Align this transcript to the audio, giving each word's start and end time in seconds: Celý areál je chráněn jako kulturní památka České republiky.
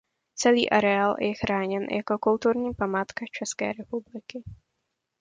Celý 0.35 0.69
areál 0.69 1.15
je 1.19 1.33
chráněn 1.33 1.83
jako 1.83 2.19
kulturní 2.19 2.73
památka 2.73 3.25
České 3.39 3.73
republiky. 3.73 4.43